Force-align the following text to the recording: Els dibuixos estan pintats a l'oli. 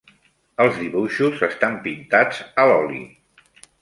Els 0.63 0.79
dibuixos 0.83 1.43
estan 1.49 1.77
pintats 1.85 2.41
a 2.65 2.67
l'oli. 2.73 3.03